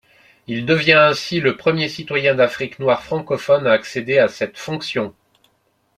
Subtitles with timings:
[0.47, 5.13] Il devient ainsi le premier citoyen d'Afrique noire francophone à accéder à cette fonction.